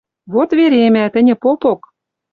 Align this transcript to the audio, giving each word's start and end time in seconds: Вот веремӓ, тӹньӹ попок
Вот 0.33 0.49
веремӓ, 0.57 1.05
тӹньӹ 1.13 1.35
попок 1.43 1.81